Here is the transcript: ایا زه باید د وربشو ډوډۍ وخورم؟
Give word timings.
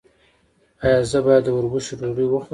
ایا 0.83 0.99
زه 1.11 1.19
باید 1.25 1.43
د 1.45 1.49
وربشو 1.55 1.93
ډوډۍ 1.99 2.25
وخورم؟ 2.27 2.49